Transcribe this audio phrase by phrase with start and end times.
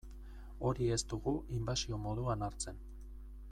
[0.69, 2.83] Hori ez dugu inbasio moduan hartzen.